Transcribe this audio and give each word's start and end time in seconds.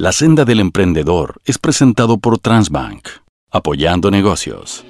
La 0.00 0.12
senda 0.12 0.46
del 0.46 0.60
emprendedor 0.60 1.42
es 1.44 1.58
presentado 1.58 2.16
por 2.16 2.38
Transbank, 2.38 3.06
apoyando 3.50 4.10
negocios. 4.10 4.82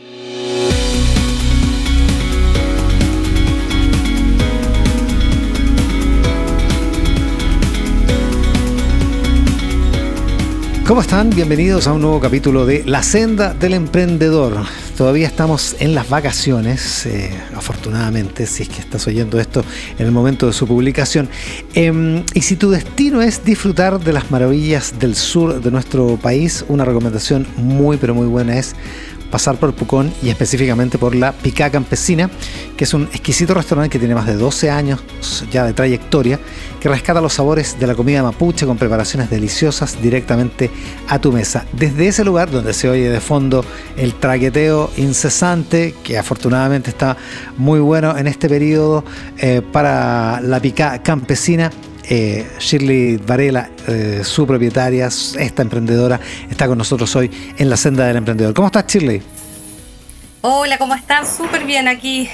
¿Cómo 10.91 11.03
están? 11.03 11.31
Bienvenidos 11.31 11.87
a 11.87 11.93
un 11.93 12.03
nuevo 12.03 12.19
capítulo 12.19 12.67
de 12.67 12.83
La 12.85 13.05
senda 13.05 13.55
del 13.55 13.75
emprendedor. 13.75 14.57
Todavía 14.97 15.29
estamos 15.29 15.77
en 15.79 15.95
las 15.95 16.09
vacaciones, 16.09 17.07
eh, 17.07 17.31
afortunadamente, 17.55 18.45
si 18.45 18.65
es 18.65 18.69
que 18.69 18.81
estás 18.81 19.07
oyendo 19.07 19.39
esto 19.39 19.63
en 19.97 20.07
el 20.07 20.11
momento 20.11 20.49
de 20.49 20.53
su 20.53 20.67
publicación. 20.67 21.29
Em, 21.75 22.25
y 22.35 22.41
si 22.41 22.57
tu 22.57 22.71
destino 22.71 23.23
es 23.23 23.45
disfrutar 23.45 24.01
de 24.01 24.13
las 24.13 24.33
maravillas 24.33 24.99
del 24.99 25.15
sur 25.15 25.63
de 25.63 25.71
nuestro 25.71 26.17
país, 26.17 26.65
una 26.67 26.85
recomendación 26.85 27.47
muy 27.57 27.97
pero 27.97 28.13
muy 28.13 28.27
buena 28.27 28.59
es 28.59 28.75
pasar 29.31 29.57
por 29.57 29.73
Pucón 29.73 30.13
y 30.23 30.29
específicamente 30.29 30.99
por 30.99 31.15
la 31.15 31.33
Picá 31.33 31.71
Campesina, 31.71 32.31
que 32.77 32.85
es 32.85 32.95
un 32.95 33.05
exquisito 33.05 33.55
restaurante 33.55 33.91
que 33.91 33.99
tiene 33.99 34.15
más 34.15 34.27
de 34.27 34.35
12 34.35 34.71
años 34.71 35.01
ya 35.51 35.65
de 35.65 35.73
trayectoria, 35.73 36.39
que 36.81 36.89
rescata 36.89 37.21
los 37.21 37.35
sabores 37.35 37.79
de 37.79 37.87
la 37.87 37.95
comida 37.95 38.23
mapuche 38.23 38.67
con 38.67 38.77
preparaciones 38.77 39.31
deliciosas 39.31 40.01
directamente 40.01 40.71
a 41.09 41.19
tu 41.19 41.33
mesa. 41.33 41.65
Desde 41.73 42.09
ese 42.09 42.25
lugar 42.25 42.51
donde 42.51 42.73
se 42.73 42.89
oye 42.89 43.09
de 43.09 43.21
fondo 43.21 43.65
el 43.97 44.15
traqueteo 44.15 44.91
incesante, 44.97 45.95
que 46.03 46.19
afortunadamente 46.19 46.91
está 46.91 47.17
muy 47.57 47.81
bueno 47.81 48.17
en 48.17 48.27
este 48.27 48.49
periodo 48.49 49.05
eh, 49.39 49.63
para 49.73 50.41
la 50.41 50.61
Picá 50.61 51.03
Campesina, 51.03 51.71
eh, 52.11 52.45
Shirley 52.59 53.19
Varela, 53.19 53.71
eh, 53.87 54.23
su 54.25 54.45
propietaria, 54.45 55.07
esta 55.07 55.63
emprendedora, 55.63 56.21
está 56.51 56.67
con 56.67 56.77
nosotros 56.77 57.15
hoy 57.15 57.31
en 57.57 57.71
la 57.71 57.77
senda 57.77 58.05
del 58.05 58.17
emprendedor. 58.17 58.53
¿Cómo 58.53 58.67
estás, 58.67 58.85
Shirley? 58.89 59.23
Hola, 60.41 60.77
¿cómo 60.77 60.97
están? 60.97 61.25
Súper 61.25 61.65
bien 61.65 61.87
aquí. 61.87 62.29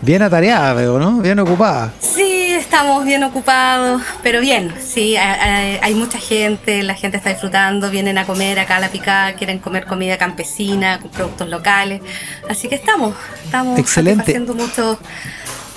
Bien 0.00 0.22
atareada, 0.22 0.74
veo, 0.74 1.00
¿no? 1.00 1.18
Bien 1.18 1.38
ocupada. 1.40 1.92
Sí, 1.98 2.52
estamos 2.52 3.04
bien 3.04 3.24
ocupados, 3.24 4.00
pero 4.22 4.40
bien, 4.40 4.72
sí, 4.78 5.16
hay, 5.16 5.94
mucha 5.94 6.18
gente, 6.18 6.84
la 6.84 6.94
gente 6.94 7.16
está 7.16 7.30
disfrutando, 7.30 7.90
vienen 7.90 8.18
a 8.18 8.26
comer 8.26 8.60
acá 8.60 8.76
a 8.76 8.80
la 8.80 8.90
picada, 8.90 9.32
quieren 9.34 9.58
comer 9.58 9.86
comida 9.86 10.18
campesina, 10.18 11.00
con 11.00 11.10
productos 11.10 11.48
locales, 11.48 12.02
así 12.48 12.68
que 12.68 12.76
estamos, 12.76 13.16
estamos 13.42 13.80
haciendo 13.80 14.54
muchos 14.54 14.98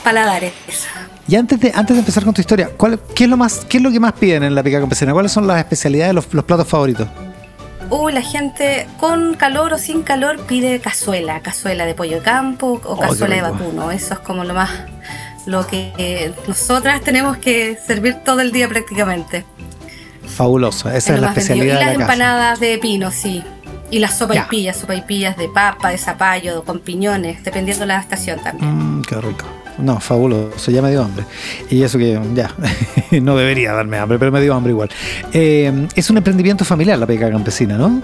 paladares. 0.04 0.54
Y 1.30 1.36
antes 1.36 1.60
de, 1.60 1.72
antes 1.76 1.96
de 1.96 2.00
empezar 2.00 2.26
con 2.26 2.34
tu 2.34 2.42
historia, 2.42 2.72
¿cuál, 2.76 3.00
qué, 3.14 3.26
es 3.26 3.30
lo 3.30 3.38
más, 3.38 3.64
¿qué 3.70 3.78
es 3.78 3.84
lo 3.84 3.92
que 3.92 4.00
más 4.00 4.14
piden 4.14 4.42
en 4.42 4.56
la 4.56 4.64
pica 4.64 4.80
campesina? 4.80 5.14
¿Cuáles 5.14 5.32
son 5.32 5.46
las 5.46 5.60
especialidades, 5.60 6.16
los, 6.16 6.34
los 6.34 6.44
platos 6.44 6.68
favoritos? 6.68 7.08
Uy, 7.92 8.14
la 8.14 8.24
gente 8.24 8.88
con 9.00 9.36
calor 9.36 9.74
o 9.74 9.78
sin 9.78 10.02
calor 10.02 10.40
pide 10.48 10.80
cazuela, 10.80 11.40
cazuela 11.42 11.86
de 11.86 11.94
pollo 11.94 12.18
de 12.18 12.24
campo 12.24 12.82
o 12.84 12.94
oh, 12.94 13.00
cazuela 13.00 13.36
de 13.36 13.42
vacuno. 13.44 13.92
Eso 13.92 14.16
es 14.16 14.20
como 14.22 14.44
lo 14.44 14.56
más, 14.56 14.72
lo 15.46 15.68
que 15.68 16.34
nosotras 16.48 17.02
tenemos 17.02 17.38
que 17.38 17.78
servir 17.86 18.16
todo 18.26 18.42
el 18.42 18.52
día 18.52 18.68
prácticamente. 18.68 19.46
Fabuloso, 20.26 20.90
esa 20.90 21.14
es, 21.14 21.22
la 21.22 21.28
especialidad. 21.28 21.80
Y 21.80 21.86
las 21.86 21.96
empanadas 21.96 22.60
de 22.60 22.80
pino, 22.80 23.12
sí. 23.12 23.44
Y 23.92 24.00
las 24.00 24.18
sopaipillas, 24.18 24.78
sopaipillas 24.78 25.38
de 25.38 25.48
papa, 25.48 25.90
de 25.90 26.00
zapallo, 26.00 26.64
con 26.64 26.80
piñones, 26.80 27.44
dependiendo 27.44 27.82
de 27.82 27.88
la 27.88 28.00
estación 28.00 28.40
también. 28.40 28.98
Mmm, 28.98 29.02
qué 29.04 29.22
rico. 29.22 29.46
No, 29.82 30.00
fabuloso, 30.00 30.72
ya 30.72 30.82
me 30.82 30.92
dio 30.92 31.04
hambre. 31.04 31.26
Y 31.70 31.84
eso 31.84 31.98
que 31.98 32.20
ya, 32.34 32.54
no 33.22 33.36
debería 33.36 33.74
darme 33.74 33.98
hambre, 33.98 34.20
pero 34.20 34.32
me 34.32 34.42
dio 34.42 34.54
hambre 34.54 34.72
igual. 34.72 34.90
Eh, 35.34 35.88
es 35.96 36.10
un 36.10 36.18
emprendimiento 36.18 36.66
familiar 36.66 36.98
la 37.00 37.08
peca 37.08 37.32
campesina, 37.32 37.78
¿no? 37.78 38.02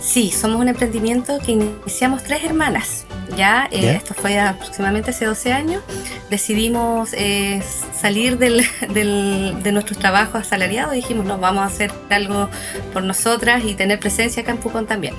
Sí, 0.00 0.30
somos 0.32 0.60
un 0.60 0.68
emprendimiento 0.68 1.38
que 1.38 1.52
iniciamos 1.52 2.24
tres 2.24 2.42
hermanas. 2.44 3.06
Ya, 3.36 3.68
eh, 3.70 3.94
esto 3.96 4.14
fue 4.14 4.38
aproximadamente 4.38 5.10
hace 5.10 5.24
12 5.24 5.52
años. 5.52 5.82
Decidimos 6.28 7.10
eh, 7.14 7.62
salir 7.98 8.36
del, 8.36 8.64
del, 8.92 9.56
de 9.62 9.72
nuestros 9.72 9.98
trabajos 9.98 10.42
asalariados 10.42 10.94
y 10.94 10.96
dijimos, 10.96 11.24
no, 11.24 11.38
vamos 11.38 11.62
a 11.62 11.66
hacer 11.66 11.92
algo 12.10 12.50
por 12.92 13.04
nosotras 13.04 13.64
y 13.64 13.74
tener 13.74 14.00
presencia 14.00 14.42
acá 14.42 14.52
en 14.52 14.58
Pucón 14.58 14.86
también 14.86 15.14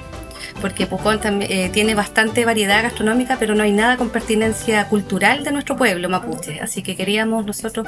porque 0.63 0.87
Pucón 0.87 1.19
también, 1.19 1.51
eh, 1.51 1.69
tiene 1.73 1.93
bastante 1.93 2.45
variedad 2.45 2.81
gastronómica, 2.83 3.35
pero 3.37 3.53
no 3.53 3.63
hay 3.63 3.73
nada 3.73 3.97
con 3.97 4.09
pertinencia 4.09 4.87
cultural 4.87 5.43
de 5.43 5.51
nuestro 5.51 5.75
pueblo 5.75 6.07
mapuche. 6.07 6.61
Así 6.61 6.81
que 6.81 6.95
queríamos 6.95 7.45
nosotros 7.45 7.85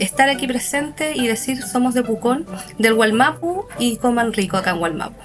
estar 0.00 0.28
aquí 0.28 0.48
presentes 0.48 1.16
y 1.16 1.28
decir 1.28 1.62
somos 1.62 1.94
de 1.94 2.02
Pucón, 2.02 2.44
del 2.78 2.94
Gualmapu 2.94 3.66
y 3.78 3.98
coman 3.98 4.32
rico 4.32 4.56
acá 4.56 4.72
en 4.72 4.78
Gualmapu. 4.78 5.20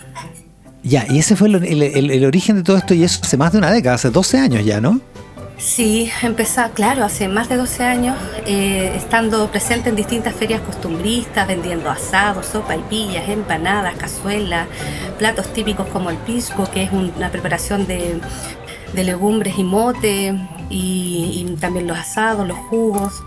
Ya, 0.84 1.08
y 1.10 1.18
ese 1.18 1.36
fue 1.36 1.48
el, 1.48 2.24
origen 2.24 2.58
de 2.58 2.62
todo 2.62 2.78
esto 2.78 2.94
y 2.94 3.04
eso 3.04 3.20
hace 3.24 3.36
más 3.36 3.52
de 3.52 3.58
una 3.58 3.72
década, 3.72 3.96
hace 3.96 4.12
12 4.12 4.38
años 4.38 4.64
ya, 4.64 4.80
¿no? 4.80 5.02
Sí, 5.62 6.12
empezó, 6.24 6.64
claro, 6.74 7.06
hace 7.06 7.28
más 7.28 7.48
de 7.48 7.56
12 7.56 7.84
años, 7.84 8.18
eh, 8.48 8.94
estando 8.96 9.48
presente 9.52 9.90
en 9.90 9.96
distintas 9.96 10.34
ferias 10.34 10.60
costumbristas, 10.62 11.48
vendiendo 11.48 11.88
asados, 11.92 12.48
sopa 12.48 12.76
y 12.76 12.80
pillas, 12.80 13.30
empanadas, 13.30 13.94
cazuelas, 13.96 14.68
platos 15.20 15.54
típicos 15.54 15.86
como 15.88 16.10
el 16.10 16.18
pisco, 16.18 16.68
que 16.72 16.82
es 16.82 16.92
una 16.92 17.30
preparación 17.30 17.86
de, 17.86 18.20
legumbres 18.96 19.60
y 19.60 19.64
mote, 19.64 20.36
y, 20.72 21.56
también 21.60 21.86
los 21.86 21.98
asados, 21.98 22.48
los 22.48 22.58
jugos. 22.58 23.24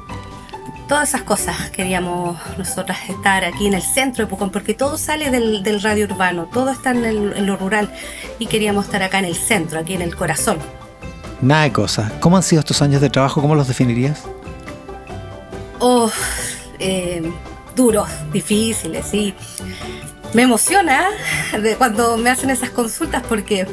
Todas 0.88 1.10
esas 1.10 1.22
cosas 1.22 1.70
queríamos 1.70 2.36
nosotras 2.58 2.98
estar 3.08 3.44
aquí 3.44 3.68
en 3.68 3.74
el 3.74 3.82
centro 3.82 4.24
de 4.24 4.30
Pucón, 4.30 4.50
porque 4.50 4.74
todo 4.74 4.98
sale 4.98 5.30
del, 5.30 5.82
radio 5.82 6.06
urbano, 6.06 6.48
todo 6.52 6.70
está 6.70 6.90
en 6.90 7.46
lo 7.46 7.56
rural, 7.56 7.94
y 8.40 8.46
queríamos 8.46 8.86
estar 8.86 9.04
acá 9.04 9.20
en 9.20 9.26
el 9.26 9.36
centro, 9.36 9.78
aquí 9.78 9.94
en 9.94 10.02
el 10.02 10.16
corazón. 10.16 10.58
Nada 11.44 11.64
de 11.64 11.72
cosas. 11.72 12.10
¿Cómo 12.20 12.38
han 12.38 12.42
sido 12.42 12.60
estos 12.60 12.80
años 12.80 13.02
de 13.02 13.10
trabajo? 13.10 13.42
¿Cómo 13.42 13.54
los 13.54 13.68
definirías? 13.68 14.22
Oh, 15.78 16.10
duros, 17.76 18.08
difíciles, 18.32 19.04
sí. 19.06 19.34
Me 20.32 20.42
emociona 20.42 21.04
cuando 21.76 22.16
me 22.16 22.30
hacen 22.30 22.48
esas 22.48 22.70
consultas 22.70 23.22
porque 23.28 23.66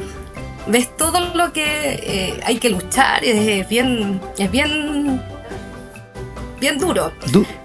ves 0.67 0.95
todo 0.97 1.33
lo 1.33 1.53
que 1.53 1.63
eh, 1.63 2.41
hay 2.45 2.57
que 2.57 2.69
luchar, 2.69 3.23
es 3.23 3.67
bien, 3.69 4.19
es 4.37 4.51
bien 4.51 5.21
bien 6.61 6.77
duro. 6.77 7.11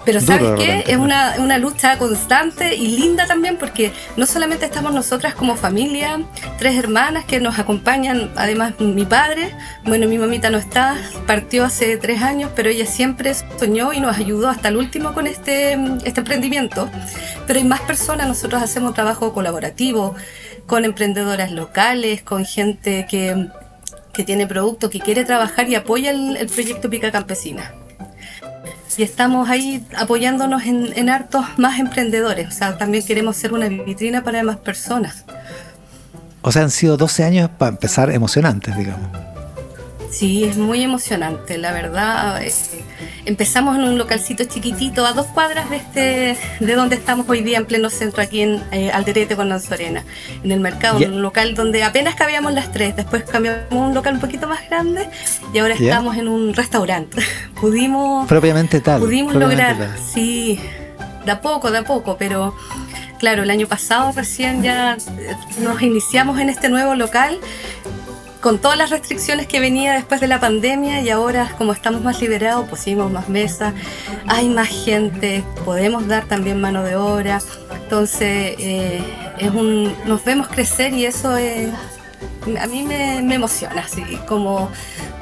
Pero 0.05 0.21
¿sabes 0.21 0.59
qué? 0.59 0.85
Es 0.87 0.97
una, 0.97 1.35
una, 1.39 1.59
lucha 1.59 1.99
constante 1.99 2.75
y 2.75 2.97
linda 2.97 3.27
también 3.27 3.59
porque 3.59 3.93
no 4.17 4.25
solamente 4.25 4.65
estamos 4.65 4.93
nosotras 4.93 5.35
como 5.35 5.55
familia, 5.55 6.23
tres 6.59 6.77
hermanas 6.77 7.27
que 7.27 7.39
nos 7.39 7.59
acompañan, 7.59 8.33
además 8.37 8.73
mi 8.81 9.05
padre, 9.05 9.55
bueno, 9.85 10.09
mi 10.09 10.17
mamita 10.19 10.49
no 10.49 10.59
está, 10.59 10.97
partió 11.27 11.65
hace 11.65 11.99
tres 11.99 12.23
años, 12.23 12.51
pero 12.57 12.71
ella 12.71 12.87
siempre 12.87 13.33
soñó 13.35 13.93
y 13.93 14.01
nos 14.01 14.17
ayudó 14.17 14.49
hasta 14.49 14.69
el 14.69 14.79
último 14.79 15.13
con 15.13 15.27
este, 15.27 15.79
este 16.05 16.21
emprendimiento. 16.21 16.89
Pero 17.47 17.59
hay 17.59 17.65
más 17.67 17.83
personas, 17.83 18.27
nosotros 18.27 18.63
hacemos 18.63 18.95
trabajo 18.95 19.35
colaborativo 19.35 20.15
con 20.67 20.85
emprendedoras 20.87 21.53
locales, 21.53 22.23
con 22.23 22.47
gente 22.47 23.07
que, 23.11 23.49
que 24.15 24.25
tiene 24.25 24.47
producto, 24.47 24.89
que 24.89 25.01
quiere 25.01 25.25
trabajar 25.25 25.69
y 25.69 25.75
apoya 25.75 26.13
el, 26.13 26.39
el 26.39 26.49
proyecto 26.49 26.89
Pica 26.89 27.13
Campesina 27.13 27.75
y 28.97 29.03
estamos 29.03 29.49
ahí 29.49 29.85
apoyándonos 29.97 30.65
en, 30.65 31.09
hartos 31.11 31.45
más 31.59 31.79
emprendedores. 31.79 32.49
O 32.49 32.51
sea, 32.51 32.79
también 32.79 33.05
queremos 33.05 33.37
ser 33.37 33.53
una 33.53 33.69
vitrina 33.69 34.25
para 34.25 34.43
más 34.43 34.57
personas. 34.57 35.25
O 36.43 36.53
sea, 36.53 36.63
han 36.63 36.71
sido 36.71 36.97
12 36.97 37.25
años 37.25 37.51
para 37.59 37.71
empezar 37.71 38.11
emocionantes, 38.11 38.77
digamos. 38.77 39.36
Sí, 40.17 40.45
es 40.45 40.57
muy 40.57 40.83
emocionante, 40.83 41.59
la 41.59 41.73
verdad. 41.73 42.43
Eh, 42.43 42.51
empezamos 43.27 43.77
en 43.77 43.85
un 43.85 43.99
localcito 43.99 44.45
chiquitito 44.45 45.05
a 45.05 45.13
dos 45.13 45.27
cuadras 45.27 45.69
de 45.69 45.77
este, 45.77 46.39
de 46.65 46.75
donde 46.75 46.97
estamos 46.97 47.29
hoy 47.29 47.43
día 47.43 47.59
en 47.59 47.67
pleno 47.67 47.91
centro, 47.91 48.23
aquí 48.23 48.41
en 48.41 48.63
eh, 48.73 48.91
Alderete 48.91 49.37
con 49.37 49.51
Lanzorena, 49.51 50.05
en 50.43 50.53
el 50.53 50.61
mercado, 50.61 50.97
un 50.97 51.21
local 51.21 51.55
donde 51.55 51.85
apenas 51.85 52.15
cabíamos 52.15 52.55
las 52.55 52.73
tres. 52.73 52.97
Después 52.97 53.25
cambiamos 53.25 53.71
a 53.71 53.75
un 53.75 53.93
local 53.93 54.15
un 54.15 54.21
poquito 54.21 54.49
más 54.49 54.67
grande 54.71 55.07
y 55.53 55.59
ahora 55.59 55.75
estamos 55.75 56.17
en 56.17 56.29
un 56.29 56.55
restaurante. 56.55 57.23
pudimos. 57.61 58.27
Propiamente 58.27 58.81
tal. 58.81 59.01
Pudimos 59.01 59.35
lograr, 59.35 59.77
sí, 60.15 60.59
de 61.27 61.31
a 61.31 61.43
poco, 61.43 61.71
de 61.71 61.77
a 61.77 61.85
poco, 61.85 62.17
pero 62.19 62.57
claro, 63.19 63.43
el 63.43 63.51
año 63.51 63.67
pasado 63.67 64.13
recién 64.13 64.63
ya 64.63 64.95
eh, 64.95 65.37
nos 65.61 65.83
iniciamos 65.83 66.39
en 66.39 66.49
este 66.49 66.71
nuevo 66.71 66.95
local 66.95 67.39
con 68.41 68.59
todas 68.59 68.77
las 68.79 68.91
restricciones 68.91 69.47
que 69.47 69.61
venía 69.61 69.95
después 69.95 70.21
de 70.21 70.29
la 70.29 70.41
pandemia 70.41 71.01
y 71.01 71.11
ahora 71.11 71.55
como 71.59 71.73
estamos 71.73 72.03
más 72.03 72.21
liberados 72.21 72.69
pusimos 72.69 73.11
más 73.11 73.29
mesas, 73.29 73.75
hay 74.27 74.49
más 74.49 74.69
gente, 74.69 75.43
podemos 75.65 76.07
dar 76.07 76.25
también 76.27 76.61
mano 76.61 76.83
de 76.83 76.97
obra, 76.97 77.41
entonces 77.83 78.55
eh, 78.59 79.03
es 79.39 79.51
un, 79.51 79.95
nos 80.07 80.25
vemos 80.25 80.49
crecer 80.49 80.93
y 80.93 81.07
eso 81.07 81.37
es, 81.37 81.71
a 82.61 82.67
mí 82.67 82.83
me, 82.83 83.19
emociona, 83.35 83.83
así 83.83 84.03
como 84.27 84.71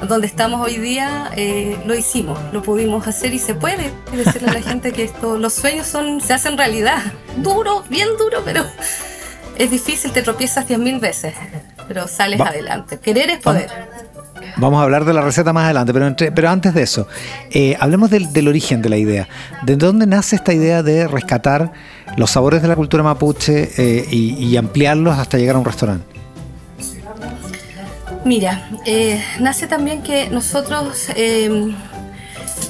donde 0.07 0.27
estamos 0.27 0.61
hoy 0.61 0.77
día 0.77 1.31
eh, 1.35 1.77
lo 1.85 1.95
hicimos, 1.95 2.37
lo 2.53 2.61
pudimos 2.61 3.07
hacer 3.07 3.33
y 3.33 3.39
se 3.39 3.55
puede 3.55 3.91
decirle 4.11 4.49
a 4.49 4.53
la 4.53 4.61
gente 4.61 4.91
que 4.91 5.03
esto, 5.03 5.37
los 5.37 5.53
sueños 5.53 5.87
son, 5.87 6.21
se 6.21 6.33
hacen 6.33 6.57
realidad, 6.57 7.01
duro, 7.37 7.83
bien 7.89 8.09
duro, 8.17 8.41
pero 8.43 8.65
es 9.57 9.71
difícil, 9.71 10.11
te 10.11 10.21
tropiezas 10.21 10.67
diez 10.67 10.79
mil 10.79 10.99
veces, 10.99 11.33
pero 11.87 12.07
sales 12.07 12.39
adelante. 12.39 12.99
Querer 12.99 13.29
es 13.29 13.39
poder. 13.39 13.69
Vamos 14.57 14.79
a 14.79 14.83
hablar 14.83 15.05
de 15.05 15.13
la 15.13 15.21
receta 15.21 15.51
más 15.53 15.65
adelante, 15.65 15.93
pero, 15.93 16.15
pero 16.33 16.49
antes 16.49 16.73
de 16.73 16.83
eso, 16.83 17.07
eh, 17.51 17.75
hablemos 17.79 18.09
del, 18.09 18.47
origen 18.47 18.81
de 18.81 18.89
la 18.89 18.97
idea. 18.97 19.27
¿De 19.63 19.75
dónde 19.75 20.07
nace 20.07 20.35
esta 20.37 20.53
idea 20.53 20.81
de 20.81 21.07
rescatar 21.07 21.71
los 22.15 22.31
sabores 22.31 22.61
de 22.61 22.67
la 22.67 22.75
cultura 22.75 23.03
mapuche 23.03 23.69
eh, 23.77 24.05
y, 24.09 24.55
ampliarlos 24.55 25.17
hasta 25.17 25.37
llegar 25.37 25.55
a 25.55 25.59
un 25.59 25.65
restaurante? 25.65 26.05
Mira, 28.23 28.69
eh, 28.85 29.21
nace 29.39 29.67
también 29.67 30.01
que 30.01 30.29
nosotros, 30.29 31.09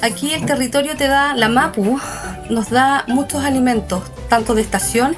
aquí 0.02 0.34
el 0.34 0.44
territorio 0.44 0.96
te 0.96 1.06
da, 1.06 1.34
la 1.34 1.48
Mapu 1.48 1.98
nos 2.50 2.70
da 2.70 3.04
muchos 3.06 3.44
alimentos, 3.44 4.02
tanto 4.28 4.54
de 4.54 4.62
estación 4.62 5.16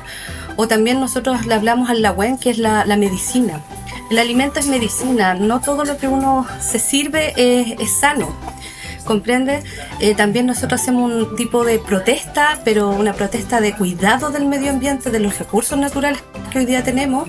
o 0.56 0.68
también 0.68 1.00
nosotros 1.00 1.46
le 1.46 1.54
hablamos 1.54 1.88
al 1.88 2.02
lagüen, 2.02 2.36
que 2.36 2.50
es 2.50 2.58
la 2.58 2.84
medicina. 2.96 3.62
El 4.10 4.18
alimento 4.18 4.58
es 4.58 4.66
medicina, 4.68 5.34
no 5.34 5.60
todo 5.60 5.84
lo 5.84 5.98
que 5.98 6.08
uno 6.08 6.46
se 6.60 6.78
sirve 6.78 7.34
es, 7.36 8.00
sano. 8.00 8.34
¿Comprende? 9.08 9.62
Eh, 10.00 10.14
también 10.14 10.44
nosotros 10.44 10.82
hacemos 10.82 11.10
un 11.10 11.34
tipo 11.34 11.64
de 11.64 11.78
protesta, 11.78 12.60
pero 12.62 12.90
una 12.90 13.14
protesta 13.14 13.58
de 13.58 13.74
cuidado 13.74 14.28
del 14.28 14.44
medio 14.44 14.70
ambiente, 14.70 15.10
de 15.10 15.18
los 15.18 15.38
recursos 15.38 15.78
naturales 15.78 16.22
que 16.50 16.58
hoy 16.58 16.66
día 16.66 16.84
tenemos, 16.84 17.26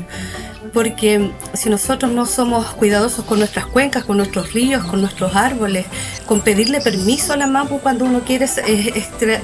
porque 0.73 1.31
si 1.53 1.69
nosotros 1.69 2.11
no 2.11 2.25
somos 2.25 2.65
cuidadosos 2.71 3.23
con 3.23 3.39
nuestras 3.39 3.65
cuencas, 3.65 4.03
con 4.03 4.17
nuestros 4.17 4.51
ríos, 4.51 4.83
con 4.83 4.99
nuestros 4.99 5.33
árboles, 5.37 5.85
con 6.25 6.41
pedirle 6.41 6.81
permiso 6.81 7.31
a 7.31 7.37
la 7.37 7.47
MAPU 7.47 7.79
cuando 7.79 8.03
uno 8.03 8.23
quiere 8.25 8.43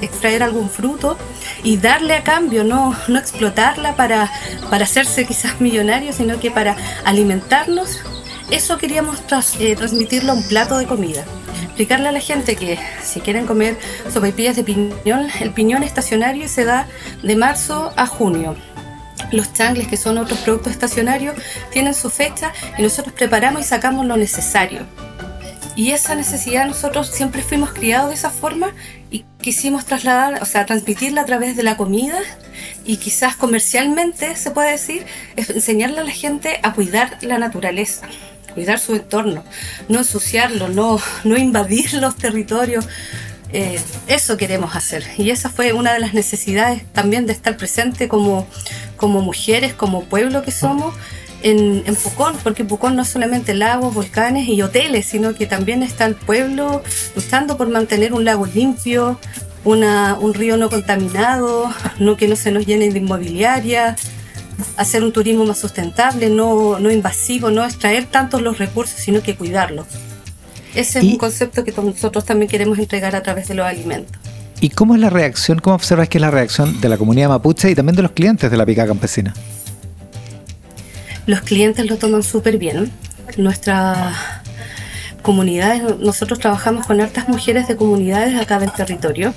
extraer 0.02 0.42
algún 0.42 0.68
fruto 0.68 1.16
y 1.64 1.78
darle 1.78 2.16
a 2.16 2.22
cambio, 2.22 2.64
no, 2.64 2.94
no 3.08 3.18
explotarla 3.18 3.96
para, 3.96 4.30
para 4.68 4.84
hacerse 4.84 5.24
quizás 5.24 5.58
millonario, 5.62 6.12
sino 6.12 6.38
que 6.38 6.50
para 6.50 6.76
alimentarnos, 7.06 8.00
eso 8.50 8.76
queríamos 8.76 9.22
eh, 9.58 9.74
transmitirlo 9.74 10.32
a 10.32 10.34
un 10.34 10.46
plato 10.46 10.76
de 10.76 10.84
comida. 10.84 11.24
Explicarle 11.76 12.08
a 12.08 12.12
la 12.12 12.20
gente 12.20 12.56
que 12.56 12.78
si 13.04 13.20
quieren 13.20 13.46
comer 13.46 13.76
sopaipillas 14.10 14.56
de 14.56 14.64
piñón, 14.64 15.28
el 15.42 15.52
piñón 15.52 15.82
estacionario 15.82 16.48
se 16.48 16.64
da 16.64 16.88
de 17.22 17.36
marzo 17.36 17.92
a 17.96 18.06
junio 18.06 18.56
los 19.30 19.52
changles, 19.52 19.86
que 19.86 19.98
son 19.98 20.16
otros 20.16 20.38
productos 20.38 20.72
estacionarios, 20.72 21.34
tienen 21.70 21.92
su 21.92 22.08
fecha 22.08 22.54
y 22.78 22.82
nosotros 22.82 23.14
preparamos 23.14 23.60
y 23.60 23.64
sacamos 23.64 24.06
lo 24.06 24.16
necesario. 24.16 24.86
Y 25.74 25.90
esa 25.90 26.14
necesidad 26.14 26.66
nosotros 26.66 27.08
siempre 27.08 27.42
fuimos 27.42 27.74
criados 27.74 28.08
de 28.08 28.14
esa 28.14 28.30
forma 28.30 28.72
y 29.10 29.26
quisimos 29.42 29.84
trasladar, 29.84 30.42
o 30.42 30.46
sea, 30.46 30.64
transmitirla 30.64 31.20
a 31.20 31.26
través 31.26 31.56
de 31.56 31.62
la 31.62 31.76
comida 31.76 32.20
y 32.86 32.96
quizás 32.96 33.36
comercialmente, 33.36 34.34
se 34.36 34.50
puede 34.50 34.70
decir, 34.70 35.04
enseñarle 35.36 36.00
a 36.00 36.04
la 36.04 36.10
gente 36.10 36.58
a 36.62 36.72
cuidar 36.72 37.18
la 37.20 37.36
naturaleza, 37.36 38.06
cuidar 38.56 38.78
su 38.78 38.96
entorno, 38.96 39.44
no 39.88 39.98
ensuciarlo, 39.98 40.68
no, 40.68 40.98
no 41.24 41.36
invadir 41.36 41.92
los 41.94 42.16
territorios, 42.16 42.88
eh, 43.52 43.78
eso 44.08 44.36
queremos 44.38 44.74
hacer. 44.74 45.04
Y 45.18 45.30
esa 45.30 45.50
fue 45.50 45.74
una 45.74 45.92
de 45.92 46.00
las 46.00 46.14
necesidades 46.14 46.82
también 46.92 47.26
de 47.26 47.34
estar 47.34 47.56
presente 47.58 48.08
como, 48.08 48.46
como 48.96 49.20
mujeres, 49.20 49.74
como 49.74 50.04
pueblo 50.04 50.42
que 50.42 50.50
somos. 50.50 50.94
En, 51.42 51.82
en, 51.86 51.94
Pucón, 51.94 52.34
porque 52.42 52.64
Pucón 52.64 52.96
no 52.96 53.02
es 53.02 53.08
solamente 53.08 53.52
lagos, 53.54 53.94
volcanes 53.94 54.48
y 54.48 54.62
hoteles, 54.62 55.04
sino 55.04 55.34
que 55.34 55.46
también 55.46 55.82
está 55.82 56.06
el 56.06 56.14
pueblo 56.14 56.82
luchando 57.14 57.58
por 57.58 57.68
mantener 57.68 58.14
un 58.14 58.24
lago 58.24 58.46
limpio, 58.46 59.20
una, 59.62 60.14
un 60.14 60.32
río 60.32 60.56
no 60.56 60.70
contaminado, 60.70 61.70
no 61.98 62.16
que 62.16 62.26
no 62.26 62.36
se 62.36 62.50
nos 62.52 62.64
llene 62.64 62.88
de 62.88 62.98
inmobiliaria, 62.98 63.96
hacer 64.76 65.02
un 65.02 65.12
turismo 65.12 65.44
más 65.44 65.58
sustentable, 65.58 66.30
no, 66.30 66.78
no 66.78 66.90
invasivo, 66.90 67.50
no 67.50 67.64
extraer 67.64 68.06
tantos 68.06 68.42
los 68.42 68.58
recursos, 68.58 68.98
sino 68.98 69.22
que 69.22 69.36
cuidarlos. 69.36 69.86
Ese 70.74 70.98
es 70.98 71.04
un 71.04 71.16
concepto 71.16 71.64
que 71.64 71.72
nosotros 71.72 72.24
también 72.24 72.50
queremos 72.50 72.78
entregar 72.78 73.16
a 73.16 73.22
través 73.22 73.48
de 73.48 73.54
los 73.54 73.66
alimentos. 73.66 74.16
¿Y 74.60 74.70
cómo 74.70 74.94
es 74.94 75.00
la 75.00 75.10
reacción, 75.10 75.58
cómo 75.58 75.76
observas 75.76 76.08
que 76.08 76.18
es 76.18 76.22
la 76.22 76.30
reacción 76.30 76.80
de 76.80 76.88
la 76.88 76.98
comunidad 76.98 77.28
mapuche 77.28 77.70
y 77.70 77.74
también 77.74 77.96
de 77.96 78.02
los 78.02 78.12
clientes 78.12 78.50
de 78.50 78.56
la 78.56 78.64
pica 78.64 78.86
campesina? 78.86 79.34
Los 81.26 81.40
clientes 81.40 81.86
lo 81.86 81.96
toman 81.96 82.22
súper 82.22 82.56
bien. 82.56 82.90
Nuestra 83.36 84.12
comunidades, 85.22 85.82
nosotros 85.98 86.38
trabajamos 86.38 86.86
con 86.86 87.00
hartas 87.00 87.28
mujeres 87.28 87.66
de 87.66 87.74
comunidades 87.74 88.40
acá 88.40 88.60
del 88.60 88.70
territorio 88.70 89.34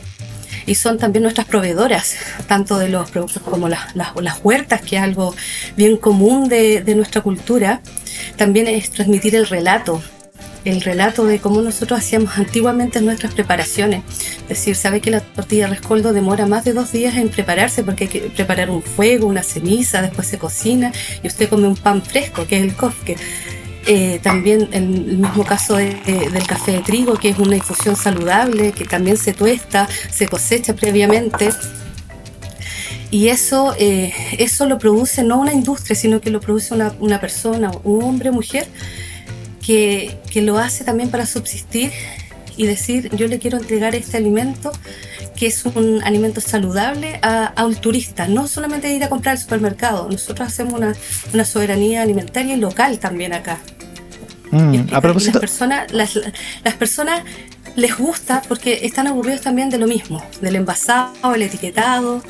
y 0.69 0.75
son 0.75 0.99
también 0.99 1.23
nuestras 1.23 1.47
proveedoras, 1.47 2.15
tanto 2.47 2.77
de 2.77 2.89
los 2.89 3.09
productos 3.09 3.41
como 3.41 3.67
las, 3.67 3.95
huertas, 4.43 4.81
que 4.81 4.97
es 4.97 5.01
algo 5.01 5.35
bien 5.75 5.97
común 5.97 6.47
de, 6.47 6.81
de 6.81 6.93
nuestra 6.93 7.21
cultura. 7.21 7.81
También 8.37 8.67
es 8.67 8.91
transmitir 8.91 9.35
el 9.35 9.47
relato, 9.47 9.99
el 10.65 10.81
relato 10.81 11.25
de 11.25 11.39
cómo 11.39 11.63
nosotros 11.63 11.99
hacíamos 11.99 12.37
antiguamente 12.37 13.01
nuestras 13.01 13.33
preparaciones. 13.33 14.03
Es 14.43 14.49
decir, 14.49 14.75
sabe 14.75 15.01
que 15.01 15.09
la 15.09 15.21
tortilla 15.21 15.65
de 15.65 15.71
rescoldo 15.71 16.13
demora 16.13 16.45
más 16.45 16.65
de 16.65 16.73
dos 16.73 16.91
días 16.91 17.15
en 17.15 17.29
prepararse 17.29 17.83
porque 17.83 18.03
hay 18.03 18.09
que 18.11 18.19
preparar 18.29 18.69
un 18.69 18.83
fuego, 18.83 19.25
una 19.25 19.41
ceniza, 19.41 20.03
después 20.03 20.27
se 20.27 20.37
cocina 20.37 20.91
y 21.23 21.27
usted 21.27 21.49
come 21.49 21.67
un 21.67 21.77
pan 21.77 22.03
fresco, 22.03 22.45
que 22.45 22.57
es 22.57 22.63
el 22.63 22.75
kofke. 22.75 23.17
Eh, 23.91 24.19
también 24.21 24.69
el 24.71 25.17
mismo 25.17 25.43
caso 25.43 25.75
del 25.77 26.45
café 26.47 26.73
de 26.73 26.79
trigo, 26.81 27.15
que 27.15 27.29
es 27.29 27.39
una 27.39 27.55
infusión 27.55 27.95
saludable, 27.95 28.71
que 28.71 28.85
también 28.85 29.17
se 29.17 29.33
tuesta, 29.33 29.89
se 30.11 30.27
cosecha 30.27 30.75
previamente. 30.75 31.49
Y 33.09 33.29
eso, 33.29 33.73
eh, 33.79 34.13
eso 34.37 34.67
lo 34.67 34.77
produce 34.77 35.23
no 35.23 35.39
una 35.39 35.53
industria, 35.53 35.95
sino 35.95 36.21
que 36.21 36.29
lo 36.29 36.39
produce 36.39 36.75
una, 36.75 36.93
una 36.99 37.19
persona, 37.19 37.71
un 37.83 38.03
hombre, 38.03 38.29
mujer, 38.29 38.67
que, 39.59 40.41
lo 40.41 40.59
hace 40.59 40.83
también 40.83 41.09
para 41.09 41.25
subsistir 41.25 41.91
y 42.57 42.67
decir, 42.67 43.09
yo 43.15 43.27
le 43.27 43.39
quiero 43.39 43.57
entregar 43.57 43.95
este 43.95 44.17
alimento 44.17 44.71
que 45.35 45.47
es 45.47 45.65
un 45.65 46.03
alimento 46.03 46.41
saludable 46.41 47.19
a, 47.21 47.65
un 47.65 47.75
turista, 47.75 48.27
no 48.27 48.47
solamente 48.47 48.91
ir 48.91 49.03
a 49.03 49.09
comprar 49.09 49.33
al 49.33 49.41
supermercado, 49.41 50.09
nosotros 50.11 50.47
hacemos 50.47 50.73
una, 51.33 51.45
soberanía 51.45 52.01
alimentaria 52.01 52.55
y 52.55 52.59
local 52.59 52.99
también 52.99 53.33
acá. 53.33 53.59
Mm, 54.51 54.93
a 54.93 55.01
propósito... 55.01 55.39
las, 55.39 55.41
personas, 55.41 55.91
las, 55.91 56.19
las 56.63 56.73
personas 56.75 57.21
les 57.75 57.97
gusta 57.97 58.41
porque 58.47 58.79
están 58.83 59.07
aburridos 59.07 59.41
también 59.41 59.69
de 59.69 59.77
lo 59.77 59.87
mismo, 59.87 60.23
del 60.41 60.55
envasado, 60.55 61.35
el 61.35 61.41
etiquetado, 61.41 62.21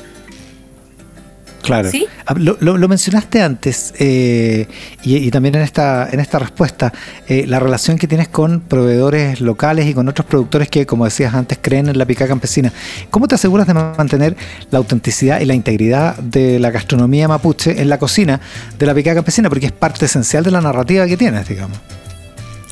Claro. 1.62 1.90
Ah, 2.26 2.34
lo, 2.36 2.88
mencionaste 2.88 3.42
antes 3.42 3.92
eh, 3.98 4.66
y, 5.02 5.30
también 5.30 5.56
en 5.56 5.62
esta, 5.62 6.08
en 6.10 6.20
esta 6.20 6.38
respuesta, 6.38 6.92
eh, 7.28 7.44
la 7.46 7.60
relación 7.60 7.98
que 7.98 8.06
tienes 8.06 8.28
con 8.28 8.60
proveedores 8.60 9.40
locales 9.40 9.86
y 9.86 9.94
con 9.94 10.08
otros 10.08 10.26
productores 10.26 10.68
que, 10.68 10.86
como 10.86 11.04
decías 11.04 11.34
antes, 11.34 11.58
creen 11.60 11.88
en 11.88 11.98
la 11.98 12.06
pica 12.06 12.26
campesina. 12.26 12.72
¿Cómo 13.10 13.28
te 13.28 13.34
aseguras 13.34 13.66
de 13.66 13.74
mantener 13.74 14.36
la 14.70 14.78
autenticidad 14.78 15.40
y 15.40 15.44
la 15.44 15.54
integridad 15.54 16.16
de 16.16 16.58
la 16.58 16.70
gastronomía 16.70 17.28
mapuche 17.28 17.80
en 17.80 17.88
la 17.88 17.98
cocina 17.98 18.40
de 18.78 18.86
la 18.86 18.94
pica 18.94 19.14
campesina? 19.14 19.48
Porque 19.48 19.66
es 19.66 19.72
parte 19.72 20.06
esencial 20.06 20.44
de 20.44 20.50
la 20.50 20.60
narrativa 20.60 21.06
que 21.06 21.16
tienes, 21.16 21.46
digamos. 21.48 21.78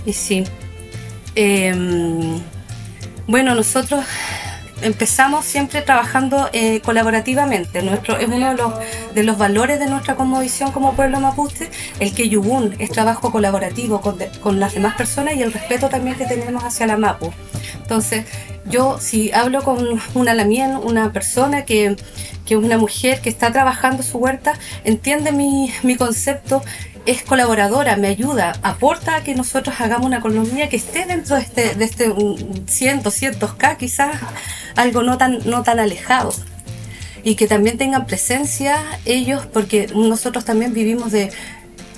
Y 0.05 0.13
sí. 0.13 0.45
Em, 1.35 2.41
bueno, 3.27 3.55
nosotros 3.55 4.05
empezamos 4.83 5.45
siempre 5.45 5.83
trabajando 5.83 6.49
eh, 6.53 6.81
colaborativamente. 6.81 7.83
Nuestro, 7.83 8.19
es 8.19 8.29
uno 8.29 8.51
de 8.51 8.57
los, 8.57 8.73
de 9.15 9.23
los 9.23 9.39
valores 9.39 9.79
de 9.79 9.87
nuestra 9.87 10.15
conmovisión 10.17 10.73
como 10.73 10.95
pueblo 10.95 11.21
mapuche, 11.21 11.71
el 12.01 12.15
que 12.15 12.29
Yubun 12.29 12.75
es 12.79 12.91
trabajo 12.91 13.31
colaborativo 13.33 14.01
con, 14.01 14.17
con, 14.41 14.61
las 14.61 14.75
demás 14.75 14.95
personas 14.97 15.35
y 15.35 15.43
el 15.43 15.53
respeto 15.53 15.89
también 15.89 16.17
que 16.17 16.27
tenemos 16.27 16.65
hacia 16.65 16.87
la 16.87 16.97
Mapu. 16.97 17.33
Entonces, 17.83 18.25
yo 18.67 18.99
si 19.01 19.33
hablo 19.33 19.63
con 19.63 20.01
una 20.15 20.35
lamien, 20.35 20.77
una 20.77 21.13
persona 21.13 21.65
que, 21.65 21.97
que 22.45 22.55
es 22.55 22.61
una 22.61 22.79
mujer 22.79 23.21
que 23.21 23.31
está 23.31 23.51
trabajando 23.53 24.03
su 24.03 24.19
huerta, 24.19 24.55
entiende 24.85 25.33
mi, 25.33 25.73
mi 25.83 25.97
concepto 25.97 26.63
es 27.09 27.23
colaboradora, 27.23 27.97
me 27.97 28.09
ayuda, 28.09 28.53
aporta 28.63 29.17
a 29.17 29.25
que 29.25 29.35
nosotros 29.35 29.81
hagamos 29.81 30.05
una 30.05 30.19
economía 30.19 30.69
que 30.69 30.77
esté 30.77 31.07
dentro 31.07 31.37
de 31.37 31.43
este, 31.43 31.75
de 31.75 31.85
este 31.87 32.13
100, 32.67 33.03
200K, 33.03 33.79
quizás 33.79 34.15
algo 34.77 35.03
no 35.03 35.17
tan, 35.17 35.39
no 35.47 35.63
tan 35.63 35.81
alejado. 35.81 36.35
Y 37.25 37.35
que 37.35 37.47
también 37.47 37.79
tengan 37.79 38.05
presencia 38.07 38.77
ellos, 39.07 39.47
porque 39.47 39.87
nosotros 39.95 40.45
también 40.45 40.75
vivimos 40.75 41.11
de, 41.11 41.33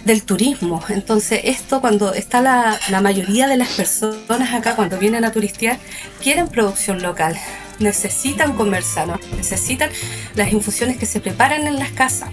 del 0.04 0.22
turismo. 0.22 0.80
Entonces, 0.88 1.40
esto 1.42 1.80
cuando 1.80 2.14
está 2.14 2.40
la, 2.40 2.78
la 2.88 3.00
mayoría 3.00 3.48
de 3.48 3.56
las 3.56 3.70
personas 3.70 4.54
acá, 4.54 4.76
cuando 4.76 4.96
vienen 4.96 5.24
a 5.24 5.32
turistear, 5.32 5.78
quieren 6.22 6.46
producción 6.46 7.02
local, 7.02 7.36
necesitan 7.80 8.52
comer 8.52 8.84
sano, 8.84 9.18
necesitan 9.36 9.90
las 10.36 10.52
infusiones 10.52 10.98
que 10.98 11.06
se 11.06 11.18
preparan 11.18 11.66
en 11.66 11.80
las 11.80 11.90
casas 11.90 12.30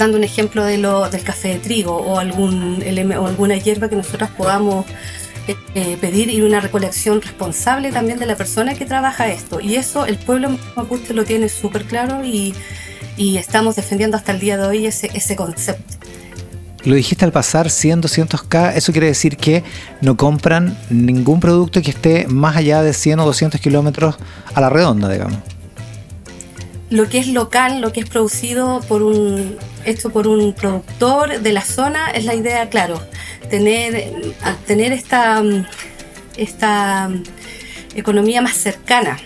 dando 0.00 0.16
un 0.16 0.24
ejemplo 0.24 0.64
de 0.64 0.78
lo, 0.78 1.08
del 1.10 1.22
café 1.22 1.48
de 1.48 1.58
trigo 1.58 1.94
o, 1.94 2.18
algún, 2.18 2.82
o 3.18 3.26
alguna 3.26 3.56
hierba 3.56 3.88
que 3.88 3.96
nosotros 3.96 4.30
podamos 4.30 4.86
eh, 5.46 5.54
eh, 5.74 5.98
pedir 6.00 6.30
y 6.30 6.40
una 6.40 6.60
recolección 6.60 7.20
responsable 7.20 7.92
también 7.92 8.18
de 8.18 8.24
la 8.24 8.34
persona 8.34 8.74
que 8.74 8.86
trabaja 8.86 9.28
esto. 9.28 9.60
Y 9.60 9.76
eso 9.76 10.06
el 10.06 10.16
pueblo 10.16 10.58
mapuche 10.74 11.12
lo 11.12 11.24
tiene 11.24 11.50
súper 11.50 11.84
claro 11.84 12.24
y, 12.24 12.54
y 13.16 13.36
estamos 13.36 13.76
defendiendo 13.76 14.16
hasta 14.16 14.32
el 14.32 14.40
día 14.40 14.56
de 14.56 14.66
hoy 14.66 14.86
ese, 14.86 15.10
ese 15.12 15.36
concepto. 15.36 15.96
Lo 16.84 16.94
dijiste 16.94 17.26
al 17.26 17.32
pasar 17.32 17.68
100, 17.68 18.02
200K, 18.02 18.72
eso 18.74 18.92
quiere 18.92 19.08
decir 19.08 19.36
que 19.36 19.62
no 20.00 20.16
compran 20.16 20.78
ningún 20.88 21.38
producto 21.38 21.82
que 21.82 21.90
esté 21.90 22.26
más 22.26 22.56
allá 22.56 22.82
de 22.82 22.94
100 22.94 23.20
o 23.20 23.26
200 23.26 23.60
kilómetros 23.60 24.16
a 24.54 24.60
la 24.62 24.70
redonda, 24.70 25.10
digamos. 25.10 25.40
Lo 26.90 27.08
que 27.08 27.18
es 27.18 27.28
local, 27.28 27.80
lo 27.80 27.92
que 27.92 28.00
es 28.00 28.08
producido 28.08 28.80
por 28.88 29.02
un, 29.02 29.56
hecho 29.84 30.10
por 30.10 30.26
un 30.26 30.52
productor 30.52 31.40
de 31.40 31.52
la 31.52 31.62
zona, 31.62 32.10
es 32.10 32.24
la 32.24 32.34
idea, 32.34 32.68
claro, 32.68 33.00
tener, 33.48 34.12
tener 34.66 34.92
esta, 34.92 35.42
esta 36.36 37.08
economía 37.94 38.42
más 38.42 38.56
cercana, 38.56 39.18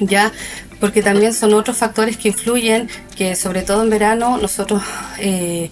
¿ya? 0.00 0.32
porque 0.80 1.02
también 1.02 1.32
son 1.32 1.54
otros 1.54 1.76
factores 1.76 2.16
que 2.16 2.28
influyen, 2.28 2.88
que 3.16 3.34
sobre 3.36 3.62
todo 3.62 3.82
en 3.82 3.90
verano 3.90 4.36
nosotros 4.36 4.82
eh, 5.18 5.70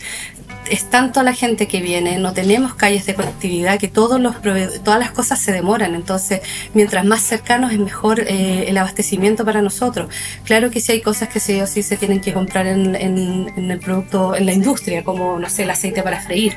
es 0.70 0.88
tanto 0.90 1.22
la 1.22 1.34
gente 1.34 1.68
que 1.68 1.80
viene, 1.80 2.18
no 2.18 2.32
tenemos 2.32 2.74
calles 2.74 3.06
de 3.06 3.14
conectividad, 3.14 3.78
que 3.78 3.88
todos 3.88 4.20
los 4.20 4.36
todas 4.40 4.98
las 4.98 5.10
cosas 5.10 5.38
se 5.40 5.52
demoran. 5.52 5.94
Entonces, 5.94 6.40
mientras 6.72 7.04
más 7.04 7.22
cercanos 7.22 7.72
es 7.72 7.78
mejor 7.78 8.20
eh, 8.20 8.64
el 8.68 8.76
abastecimiento 8.78 9.44
para 9.44 9.62
nosotros. 9.62 10.08
Claro 10.44 10.70
que 10.70 10.80
sí 10.80 10.92
hay 10.92 11.00
cosas 11.00 11.28
que 11.28 11.40
sí 11.40 11.60
o 11.60 11.66
sí 11.66 11.82
se 11.82 11.96
tienen 11.96 12.20
que 12.20 12.32
comprar 12.32 12.66
en, 12.66 12.94
el 12.94 13.78
producto, 13.80 14.34
en 14.34 14.46
la 14.46 14.52
industria, 14.52 15.04
como, 15.04 15.38
no 15.38 15.48
sé, 15.48 15.64
el 15.64 15.70
aceite 15.70 16.02
para 16.02 16.20
freír, 16.20 16.56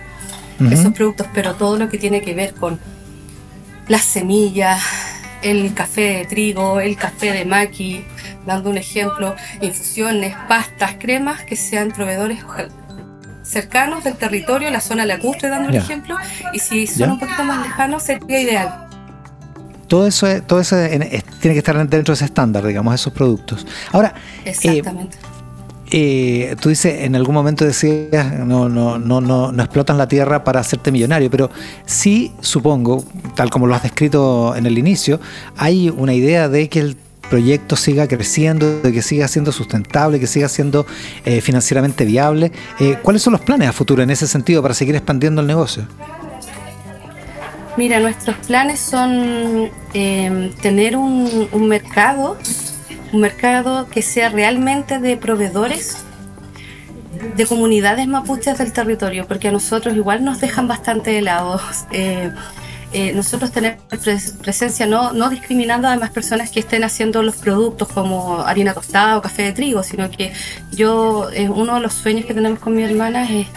esos 0.71 0.93
productos, 0.93 1.27
pero 1.33 1.55
todo 1.55 1.77
lo 1.77 1.89
que 1.89 1.97
tiene 1.97 2.21
que 2.21 2.33
ver 2.33 2.53
con 2.53 2.79
las 3.87 4.03
semillas, 4.03 4.81
el 5.41 5.73
café 5.73 6.17
de 6.17 6.25
trigo, 6.25 6.79
el 6.79 6.95
café 6.97 7.31
de 7.31 7.45
maqui, 7.45 8.03
dando 8.45 8.69
un 8.69 8.77
ejemplo, 8.77 9.35
infusiones, 9.61 10.35
pastas, 10.47 10.95
cremas, 10.99 11.43
que 11.43 11.55
sean 11.55 11.91
proveedores 11.91 12.43
cercanos 13.47 14.03
del 14.03 14.15
territorio, 14.15 14.69
la 14.69 14.81
zona 14.81 15.05
lacustre, 15.05 15.49
dando 15.49 15.69
un 15.69 15.75
ejemplo, 15.75 16.15
y 16.53 16.59
si 16.59 16.85
son 16.85 17.11
un 17.11 17.19
poquito 17.19 17.43
más 17.43 17.65
lejanos, 17.65 18.03
sería 18.03 18.41
ideal. 18.41 18.87
Todo 19.87 20.05
eso, 20.05 20.27
todo 20.43 20.59
eso 20.59 20.75
tiene 20.85 21.09
que 21.39 21.57
estar 21.57 21.77
dentro 21.77 22.01
de 22.01 22.13
ese 22.13 22.25
estándar, 22.25 22.65
digamos, 22.65 22.93
esos 22.93 23.13
productos. 23.13 23.65
Ahora, 23.91 24.13
eh, 24.43 24.49
exactamente. 24.49 25.17
Eh, 25.89 26.57
tú 26.59 26.67
dices, 26.67 27.03
en 27.03 27.15
algún 27.15 27.33
momento 27.33 27.63
decías, 27.63 28.37
no, 28.39 28.67
no, 28.67 28.99
no, 28.99 29.21
no, 29.21 29.51
no 29.53 29.63
explotan 29.63 29.97
la 29.97 30.09
tierra 30.09 30.43
para 30.43 30.59
hacerte 30.59 30.91
millonario, 30.91 31.31
pero 31.31 31.49
sí 31.85 32.33
supongo, 32.41 33.05
tal 33.35 33.49
como 33.49 33.67
lo 33.67 33.75
has 33.75 33.83
descrito 33.83 34.53
en 34.57 34.65
el 34.65 34.77
inicio, 34.77 35.21
hay 35.55 35.89
una 35.89 36.13
idea 36.13 36.49
de 36.49 36.67
que 36.67 36.81
el 36.81 36.97
proyecto 37.29 37.75
siga 37.75 38.07
creciendo, 38.07 38.81
de 38.81 38.91
que 38.91 39.01
siga 39.01 39.27
siendo 39.27 39.51
sustentable, 39.51 40.19
que 40.19 40.27
siga 40.27 40.49
siendo 40.49 40.85
eh, 41.25 41.41
financieramente 41.41 42.05
viable. 42.05 42.51
Eh, 42.79 42.97
¿Cuáles 43.01 43.21
son 43.21 43.33
los 43.33 43.41
planes 43.41 43.69
a 43.69 43.73
futuro 43.73 44.03
en 44.03 44.09
ese 44.09 44.27
sentido 44.27 44.61
para 44.61 44.73
seguir 44.73 44.95
expandiendo 44.95 45.41
el 45.41 45.47
negocio? 45.47 45.87
Mira, 47.77 47.99
nuestros 47.99 48.35
planes 48.47 48.79
son 48.79 49.69
em, 49.93 50.51
tener 50.53 50.97
un, 50.97 51.67
mercado, 51.67 52.35
un 53.13 53.21
mercado 53.21 53.87
que 53.87 54.01
sea 54.01 54.29
realmente 54.29 54.99
de 54.99 55.15
proveedores 55.15 55.97
de 57.35 57.45
comunidades 57.45 58.07
mapuches 58.07 58.57
del 58.57 58.73
territorio, 58.73 59.27
porque 59.27 59.47
a 59.47 59.51
nosotros 59.51 59.95
igual 59.95 60.23
nos 60.23 60.39
dejan 60.39 60.67
bastante 60.67 61.17
helados. 61.17 61.61
Eh, 62.93 63.11
nosotros 63.13 63.51
tenemos 63.51 63.83
presencia 64.41 64.85
no, 64.85 65.11
no 65.11 65.29
discriminando 65.29 65.89
a 65.89 65.91
demás 65.91 66.09
personas 66.11 66.51
que 66.51 66.61
estén 66.61 66.85
haciendo 66.85 67.21
los 67.21 67.35
productos 67.35 67.89
como 67.89 68.41
harina 68.41 68.73
tostada 68.73 69.17
o 69.17 69.21
café 69.21 69.43
de 69.43 69.51
trigo, 69.51 69.83
sino 69.83 70.09
que 70.09 70.31
yo, 70.71 71.29
eh, 71.31 71.49
uno 71.49 71.75
de 71.75 71.81
los 71.81 71.93
sueños 71.93 72.25
que 72.25 72.33
tenemos 72.33 72.59
con 72.59 72.75
mi 72.75 72.83
hermana 72.83 73.29
es 73.29 73.47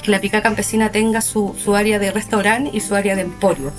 que 0.00 0.10
la 0.12 0.20
pica 0.20 0.42
campesina 0.42 0.92
tenga 0.92 1.20
su, 1.22 1.56
su 1.62 1.74
área 1.74 1.98
de 1.98 2.12
restaurante 2.12 2.70
y 2.72 2.80
su 2.80 2.94
área 2.94 3.16
de 3.16 3.22
emporio. 3.22 3.72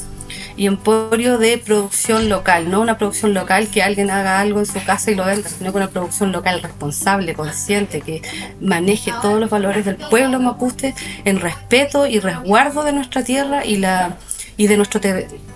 Y 0.58 0.68
emporio 0.68 1.38
de 1.38 1.58
producción 1.58 2.28
local, 2.28 2.70
no 2.70 2.82
una 2.82 2.98
producción 2.98 3.34
local 3.34 3.70
que 3.70 3.82
alguien 3.82 4.12
haga 4.12 4.42
algo 4.42 4.60
en 4.60 4.66
su 4.66 4.84
casa 4.84 5.10
y 5.10 5.16
lo 5.16 5.24
venda, 5.24 5.48
sino 5.48 5.72
una 5.72 5.88
producción 5.88 6.34
local 6.34 6.62
responsable, 6.62 7.34
consciente, 7.34 8.02
que 8.02 8.22
maneje 8.60 9.14
todos 9.22 9.40
los 9.40 9.50
valores 9.50 9.86
del 9.86 9.96
pueblo 9.96 10.42
mapuche 10.42 10.94
en 11.24 11.40
respeto 11.40 12.06
y 12.06 12.20
resguardo 12.20 12.84
de 12.84 12.92
nuestra 12.92 13.24
tierra 13.24 13.66
y 13.66 13.78
la 13.78 14.18
y 14.60 14.68
de 14.68 14.76
nuestro, 14.76 15.00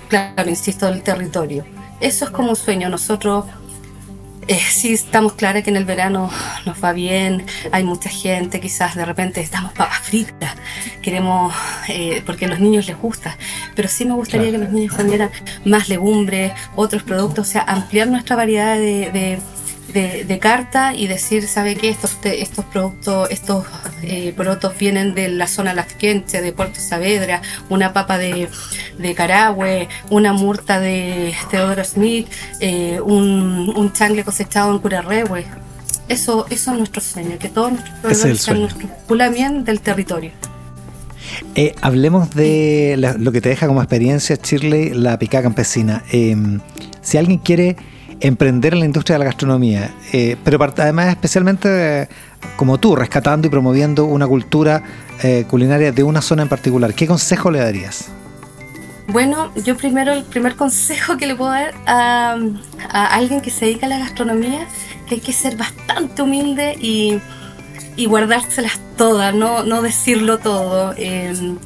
claro, 0.08 0.50
insisto, 0.50 0.86
del 0.86 1.04
territorio. 1.04 1.66
Eso 2.00 2.24
es 2.24 2.32
como 2.32 2.52
un 2.52 2.56
sueño. 2.56 2.88
Nosotros 2.88 3.44
eh, 4.48 4.58
sí 4.58 4.94
estamos 4.94 5.34
claros 5.34 5.62
que 5.62 5.72
en 5.72 5.76
el 5.76 5.84
verano 5.84 6.32
nos 6.66 6.82
va 6.82 6.94
bien, 6.94 7.46
hay 7.74 7.84
mucha 7.84 8.10
gente, 8.10 8.62
quizás 8.62 8.96
de 8.96 9.04
repente 9.04 9.42
estamos 9.42 9.74
papas 9.74 10.00
fritas, 10.00 10.56
queremos, 11.02 11.54
eh, 11.90 12.24
porque 12.26 12.46
a 12.46 12.48
los 12.48 12.62
niños 12.62 12.88
les 12.88 12.98
gusta, 12.98 13.38
pero 13.76 13.90
sí 13.90 14.06
me 14.06 14.14
gustaría 14.14 14.52
que 14.52 14.58
los 14.58 14.70
niños 14.70 14.96
comieran 14.96 15.32
más 15.66 15.90
legumbres, 15.90 16.54
otros 16.78 17.04
productos, 17.04 17.50
o 17.50 17.52
sea, 17.52 17.64
ampliar 17.64 18.08
nuestra 18.08 18.38
variedad 18.38 18.78
de 18.78 19.38
de, 19.94 20.40
carta 20.40 20.94
y 20.96 21.08
decir, 21.08 21.48
¿sabe 21.48 21.76
qué? 21.76 21.90
Estos, 21.90 22.18
estos 22.24 22.66
productos, 22.66 23.30
estos 23.30 23.66
eh, 24.04 24.36
vienen 24.80 25.14
de 25.14 25.30
la 25.30 25.48
zona 25.48 25.74
Lasquenche, 25.74 26.42
de 26.42 26.52
Puerto 26.52 26.80
Saavedra, 26.80 27.42
una 27.70 27.94
papa 27.94 28.18
de, 28.18 28.48
de 28.98 29.16
Carahue, 29.16 29.88
una 30.10 30.34
murta 30.34 30.80
de 30.80 31.34
Teodoro 31.50 31.84
Smith, 31.84 32.28
eh, 32.60 33.00
un, 33.04 33.74
un, 33.76 33.94
changle 33.94 34.24
cosechado 34.24 34.72
en 34.72 34.80
Curarrehue. 34.80 35.46
Eso, 36.10 36.46
eso 36.50 36.72
es 36.72 36.78
nuestro 36.78 37.02
sueño, 37.02 37.38
que 37.40 37.50
todos 37.50 37.74
nuestros 38.04 38.42
sean 38.42 38.62
nuestro 38.62 38.90
bien 39.32 39.64
del 39.64 39.80
territorio. 39.80 40.32
Eh, 41.56 41.74
hablemos 41.82 42.32
de 42.32 42.96
lo 43.20 43.32
que 43.32 43.42
te 43.42 43.50
deja 43.50 43.68
como 43.68 43.82
experiencia, 43.82 44.38
Shirley, 44.42 44.90
la 44.94 45.18
pica 45.18 45.42
campesina. 45.42 46.04
Em, 46.12 46.60
si 47.02 47.18
alguien 47.18 47.40
quiere 47.40 47.78
emprender 48.24 48.74
en 48.74 48.80
la 48.80 48.86
industria 48.86 49.16
de 49.16 49.20
la 49.20 49.26
gastronomía, 49.26 49.94
eh, 50.14 50.38
pero 50.46 50.58
además 50.64 51.10
especialmente 51.10 52.08
como 52.56 52.80
tú, 52.80 52.96
rescatando 52.96 53.48
y 53.48 53.50
promoviendo 53.50 54.06
una 54.06 54.26
cultura 54.26 54.82
eh, 55.22 55.46
culinaria 55.50 55.92
de 55.92 56.04
una 56.04 56.22
zona 56.22 56.44
en 56.44 56.50
particular. 56.50 56.94
¿Qué 56.94 57.06
consejo 57.06 57.52
le 57.52 57.60
darías? 57.60 58.08
Bueno, 59.10 59.52
yo 59.56 59.76
primero, 59.76 60.14
el 60.14 60.24
primer 60.24 60.56
consejo 60.56 61.18
que 61.18 61.28
le 61.28 61.36
puedo 61.36 61.52
dar 61.52 61.74
a, 61.86 62.38
alguien 63.12 63.42
que 63.42 63.52
se 63.52 63.66
dedica 63.66 63.88
a 63.88 63.90
la 63.90 64.00
gastronomía, 64.00 64.68
que 65.08 65.16
hay 65.16 65.22
que 65.22 65.34
ser 65.34 65.58
bastante 65.58 66.22
humilde 66.22 66.78
y, 66.80 67.20
guardárselas 68.08 68.80
todas, 68.96 69.36
no, 69.36 69.64
no 69.64 69.82
decirlo 69.82 70.38
todo. 70.38 70.94
Em, 70.96 71.58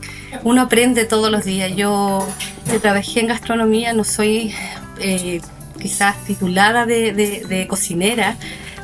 uno 0.43 0.61
aprende 0.63 1.05
todos 1.05 1.31
los 1.31 1.45
días. 1.45 1.75
Yo, 1.75 2.27
yo 2.71 2.81
trabajé 2.81 3.19
en 3.19 3.27
gastronomía, 3.27 3.93
no 3.93 4.03
soy 4.03 4.55
eh, 4.99 5.39
quizás 5.77 6.23
titulada 6.25 6.85
de, 6.85 7.65
cocinera, 7.69 8.37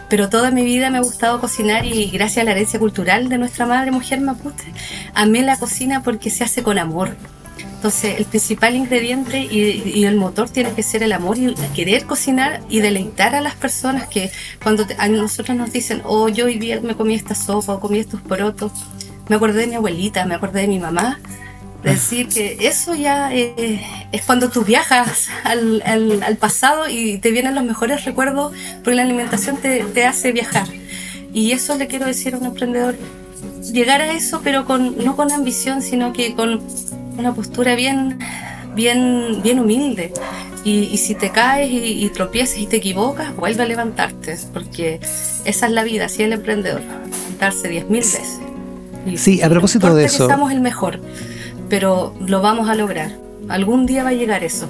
pero 0.09 0.29
toda 0.29 0.51
mi 0.51 0.63
vida 0.63 0.89
me 0.89 0.97
ha 0.97 1.01
gustado 1.01 1.39
cocinar 1.39 1.85
y 1.85 2.09
gracias 2.11 2.43
a 2.43 2.45
la 2.45 2.51
herencia 2.51 2.79
cultural 2.79 3.29
de 3.29 3.37
nuestra 3.37 3.65
madre 3.65 3.91
mujer 3.91 4.21
mapuche, 4.21 4.71
amé 5.13 5.41
la 5.41 5.57
cocina 5.57 6.03
porque 6.03 6.29
se 6.29 6.43
hace 6.43 6.63
con 6.63 6.77
amor. 6.77 7.15
Entonces, 7.83 8.17
el 8.17 8.25
principal 8.25 8.75
ingrediente 8.75 9.39
y, 9.39 10.05
el 10.05 10.15
motor 10.15 10.49
tiene 10.49 10.71
que 10.71 10.83
ser 10.83 11.03
el 11.03 11.11
amor 11.11 11.37
y 11.37 11.53
querer 11.75 12.05
cocinar 12.05 12.61
y 12.69 12.79
deleitar 12.79 13.35
a 13.35 13.41
las 13.41 13.55
personas 13.55 14.07
que 14.07 14.31
cuando 14.61 14.85
a 14.97 15.09
nosotros 15.09 15.57
nos 15.57 15.73
dicen, 15.73 16.01
oh, 16.05 16.29
yo 16.29 16.45
hoy 16.45 16.57
día 16.57 16.79
me 16.81 16.95
comí 16.95 17.13
esta 17.13 17.35
sopa 17.35 17.73
o 17.73 17.79
comí 17.81 17.99
estos 17.99 18.21
porotos, 18.21 18.71
me 19.27 19.35
acordé 19.35 19.61
de 19.61 19.67
mi 19.67 19.75
abuelita, 19.75 20.25
me 20.25 20.35
acordé 20.35 20.61
de 20.61 20.67
mi 20.67 20.79
mamá, 20.79 21.19
decir 21.83 22.29
que 22.29 22.57
eso 22.61 22.95
ya 22.95 23.33
eh, 23.33 23.81
es 24.11 24.23
cuando 24.23 24.49
tú 24.49 24.63
viajas 24.63 25.27
al, 25.43 25.83
al, 25.85 26.37
pasado 26.37 26.89
y 26.89 27.17
te 27.17 27.31
vienen 27.31 27.55
los 27.55 27.63
mejores 27.63 28.05
recuerdos 28.05 28.53
porque 28.83 28.95
la 28.95 29.03
alimentación 29.03 29.57
te, 29.57 29.83
te, 29.83 30.05
hace 30.05 30.31
viajar. 30.31 30.67
Y 31.33 31.51
eso 31.51 31.75
le 31.77 31.87
quiero 31.87 32.05
decir 32.05 32.35
a 32.35 32.37
un 32.37 32.45
emprendedor, 32.45 32.95
llegar 33.71 34.01
a 34.01 34.13
eso 34.13 34.41
pero 34.43 34.65
con, 34.65 35.03
no 35.03 35.15
con 35.15 35.31
ambición, 35.31 35.81
sino 35.81 36.13
que 36.13 36.35
con 36.35 36.61
una 37.17 37.33
postura 37.33 37.75
bien, 37.75 38.19
bien, 38.75 39.41
bien 39.43 39.59
humilde. 39.59 40.13
Y, 40.63 40.89
y 40.93 40.97
si 40.97 41.13
te 41.15 41.29
caes 41.29 41.69
y, 41.69 42.05
y, 42.05 42.09
tropiezas 42.09 42.57
y 42.57 42.67
te 42.67 42.77
equivocas, 42.77 43.35
vuelve 43.35 43.63
a 43.63 43.65
levantarte, 43.65 44.37
porque 44.53 45.01
esa 45.43 45.65
es 45.65 45.71
la 45.73 45.83
vida, 45.83 46.05
así 46.05 46.23
el 46.23 46.31
emprendedor, 46.31 46.79
levantarse 46.79 47.67
diez 47.67 47.89
mil 47.89 47.99
veces. 47.99 48.39
sí, 49.17 49.41
a 49.41 49.49
propósito 49.49 49.93
de 49.93 50.05
eso. 50.05 50.23
Estamos 50.23 50.53
el 50.53 50.61
mejor 50.61 51.01
pero 51.73 52.13
lo 52.27 52.39
vamos 52.39 52.69
a 52.69 52.75
lograr. 52.75 53.17
Algún 53.49 53.87
día 53.87 54.03
va 54.03 54.09
a 54.09 54.13
llegar 54.13 54.43
eso. 54.43 54.67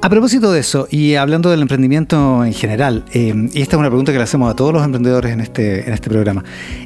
A 0.00 0.08
propósito 0.08 0.50
de 0.50 0.60
eso, 0.60 0.88
y 0.90 1.16
hablando 1.16 1.50
del 1.50 1.60
emprendimiento 1.60 2.42
en 2.42 2.54
general, 2.54 3.04
eh, 3.12 3.34
y 3.52 3.60
esta 3.60 3.76
es 3.76 3.80
una 3.80 3.90
pregunta 3.90 4.10
que 4.10 4.16
le 4.16 4.24
hacemos 4.24 4.50
a 4.50 4.56
todos 4.56 4.72
los 4.72 4.82
emprendedores 4.82 5.30
en 5.30 5.42
este, 5.42 5.86
en 5.86 5.92
este 5.92 6.08
programa, 6.08 6.42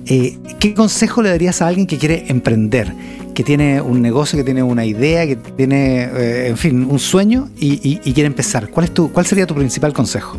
eh, 0.06 0.36
¿qué 0.58 0.74
consejo 0.74 1.22
le 1.22 1.28
darías 1.28 1.62
a 1.62 1.68
alguien 1.68 1.86
que 1.86 1.96
quiere 1.96 2.24
emprender, 2.26 2.92
que 3.36 3.44
tiene 3.44 3.80
un 3.80 4.02
negocio, 4.02 4.36
que 4.36 4.42
tiene 4.42 4.64
una 4.64 4.84
idea, 4.84 5.24
que 5.28 5.36
tiene, 5.36 6.10
eh, 6.12 6.48
en 6.48 6.56
fin, 6.56 6.84
un 6.90 6.98
sueño 6.98 7.50
y, 7.56 7.98
quiere 7.98 8.26
empezar? 8.26 8.68
¿Cuál, 8.68 8.86
es 8.86 8.94
tu, 8.94 9.12
¿Cuál 9.12 9.26
sería 9.26 9.46
tu 9.46 9.54
principal 9.54 9.92
consejo? 9.92 10.36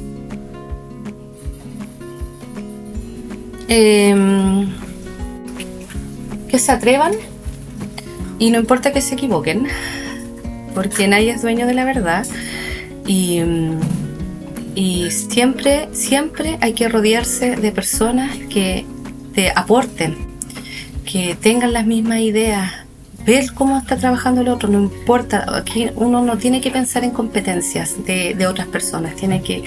Em, 3.70 4.68
que 6.50 6.60
se 6.60 6.74
atrevan 6.74 7.14
y 8.40 8.52
no 8.52 8.60
importa 8.60 8.92
que 8.92 9.02
se 9.02 9.16
equivoquen, 9.16 9.68
porque 10.74 11.08
nadie 11.08 11.32
es 11.32 11.42
dueño 11.42 11.68
de 11.68 11.74
la 11.74 11.86
verdad. 11.86 12.26
Y, 13.08 13.42
y 14.76 15.10
siempre, 15.12 15.90
siempre 15.94 16.58
hay 16.62 16.74
que 16.74 16.90
rodearse 16.90 17.56
de 17.56 17.72
personas 17.72 18.36
que 18.50 18.86
te 19.34 19.52
aporten, 19.56 20.16
que 21.06 21.36
tengan 21.36 21.74
las 21.74 21.86
mismas 21.86 22.20
ideas, 22.20 22.72
ver 23.26 23.54
cómo 23.54 23.78
está 23.78 23.98
trabajando 23.98 24.42
el 24.42 24.50
otro, 24.50 24.70
no 24.70 24.80
importa, 24.80 25.46
aquí 25.56 25.90
uno 25.96 26.22
no 26.22 26.38
tiene 26.38 26.62
que 26.62 26.72
pensar 26.72 27.04
en 27.04 27.12
competencias 27.12 28.06
de, 28.06 28.36
de, 28.36 28.48
otras 28.48 28.68
personas, 28.68 29.16
tiene 29.16 29.42
que 29.42 29.64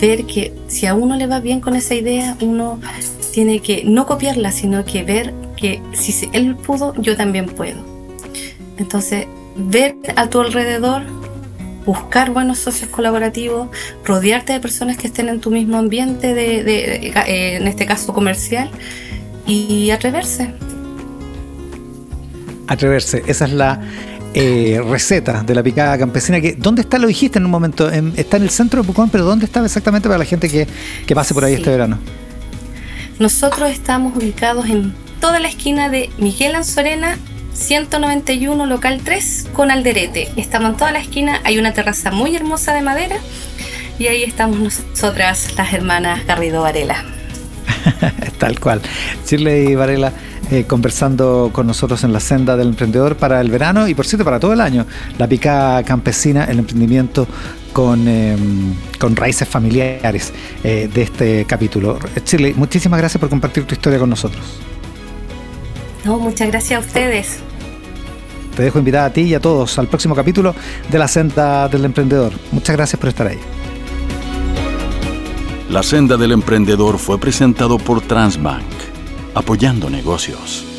ver 0.00 0.24
que 0.24 0.52
si 0.66 0.86
a 0.86 0.94
uno 0.94 1.16
le 1.16 1.26
va 1.26 1.40
bien 1.40 1.60
con 1.60 1.76
esa 1.76 1.94
idea, 1.94 2.36
uno 2.40 2.80
tiene 3.32 3.60
que 3.60 3.84
no 3.84 4.06
copiarla, 4.06 4.52
sino 4.52 4.84
que 4.84 5.04
ver 5.04 5.32
que 5.56 5.80
si 5.92 6.28
él 6.32 6.56
pudo, 6.56 6.94
yo 7.00 7.16
también 7.16 7.46
puedo. 7.46 7.91
Entonces, 8.78 9.26
ver 9.56 9.96
a 10.16 10.28
tu 10.28 10.40
alrededor, 10.40 11.02
buscar 11.84 12.30
buenos 12.30 12.58
socios 12.58 12.90
colaborativos, 12.90 13.68
rodearte 14.04 14.52
de 14.52 14.60
personas 14.60 14.96
que 14.96 15.06
estén 15.06 15.28
en 15.28 15.40
tu 15.40 15.50
mismo 15.50 15.78
ambiente, 15.78 16.34
de, 16.34 16.62
de, 16.64 17.08
eh, 17.08 17.56
en 17.56 17.66
este 17.66 17.86
caso 17.86 18.12
comercial, 18.12 18.70
y 19.46 19.90
atreverse. 19.90 20.54
Atreverse, 22.68 23.22
esa 23.26 23.44
es 23.44 23.52
la 23.52 23.80
eh, 24.34 24.80
receta 24.88 25.42
de 25.42 25.54
la 25.54 25.62
picada 25.62 25.98
campesina. 25.98 26.40
Que, 26.40 26.54
¿Dónde 26.54 26.82
está? 26.82 26.98
Lo 26.98 27.08
dijiste 27.08 27.38
en 27.38 27.44
un 27.44 27.50
momento. 27.50 27.92
En, 27.92 28.14
está 28.16 28.36
en 28.36 28.44
el 28.44 28.50
centro 28.50 28.82
de 28.82 28.86
Pucón, 28.86 29.10
pero 29.10 29.24
¿dónde 29.24 29.44
está 29.44 29.64
exactamente 29.64 30.08
para 30.08 30.18
la 30.18 30.24
gente 30.24 30.48
que, 30.48 30.66
que 31.06 31.14
pase 31.14 31.34
por 31.34 31.44
ahí 31.44 31.54
sí. 31.54 31.58
este 31.58 31.70
verano? 31.70 31.98
Nosotros 33.18 33.70
estamos 33.70 34.16
ubicados 34.16 34.66
en 34.70 34.94
toda 35.20 35.38
la 35.38 35.48
esquina 35.48 35.88
de 35.88 36.08
Miguel 36.18 36.54
Anzorena 36.54 37.18
191 37.54 38.66
local 38.66 39.00
3 39.04 39.48
con 39.52 39.70
Alderete. 39.70 40.30
Estamos 40.36 40.70
en 40.70 40.76
toda 40.76 40.92
la 40.92 40.98
esquina, 40.98 41.40
hay 41.44 41.58
una 41.58 41.72
terraza 41.72 42.10
muy 42.10 42.34
hermosa 42.34 42.72
de 42.74 42.82
madera 42.82 43.16
y 43.98 44.06
ahí 44.06 44.22
estamos 44.22 44.58
nosotras, 44.58 45.54
las 45.56 45.72
hermanas 45.72 46.26
Garrido 46.26 46.62
Varela. 46.62 47.04
Tal 48.38 48.58
cual. 48.58 48.80
Shirley 49.26 49.74
Varela 49.74 50.12
eh, 50.50 50.64
conversando 50.64 51.50
con 51.52 51.66
nosotros 51.66 52.04
en 52.04 52.12
la 52.12 52.20
senda 52.20 52.56
del 52.56 52.68
emprendedor 52.68 53.16
para 53.16 53.40
el 53.40 53.50
verano 53.50 53.86
y 53.88 53.94
por 53.94 54.06
cierto 54.06 54.24
para 54.24 54.40
todo 54.40 54.52
el 54.52 54.60
año. 54.60 54.86
La 55.18 55.26
picada 55.26 55.82
campesina, 55.82 56.44
el 56.44 56.58
emprendimiento 56.58 57.26
con, 57.72 58.06
con 58.98 59.16
raíces 59.16 59.48
familiares 59.48 60.32
eh, 60.64 60.90
de 60.92 61.02
este 61.02 61.44
capítulo. 61.46 61.98
Shirley, 62.24 62.54
muchísimas 62.54 62.98
gracias 62.98 63.20
por 63.20 63.28
compartir 63.28 63.64
tu 63.64 63.74
historia 63.74 63.98
con 63.98 64.10
nosotros. 64.10 64.42
No, 66.04 66.18
muchas 66.18 66.48
gracias 66.48 66.82
a 66.82 66.86
ustedes. 66.86 67.38
Te 68.56 68.62
dejo 68.64 68.78
invitada 68.78 69.06
a 69.06 69.12
ti 69.12 69.22
y 69.22 69.34
a 69.34 69.40
todos 69.40 69.78
al 69.78 69.88
próximo 69.88 70.14
capítulo 70.14 70.54
de 70.90 70.98
La 70.98 71.08
Senda 71.08 71.68
del 71.68 71.84
Emprendedor. 71.84 72.32
Muchas 72.50 72.76
gracias 72.76 73.00
por 73.00 73.08
estar 73.08 73.26
ahí. 73.26 73.38
La 75.70 75.82
Senda 75.82 76.18
del 76.18 76.32
Emprendedor 76.32 76.98
fue 76.98 77.18
presentado 77.18 77.78
por 77.78 78.02
Transbank, 78.02 78.66
apoyando 79.34 79.88
negocios. 79.88 80.71